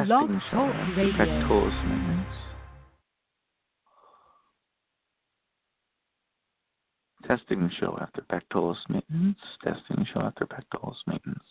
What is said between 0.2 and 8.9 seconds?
the Talk Radio. Testing the show after pectoralis